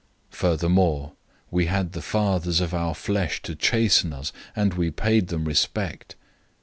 [0.31, 1.11] 012:009 Furthermore,
[1.51, 6.15] we had the fathers of our flesh to chasten us, and we paid them respect.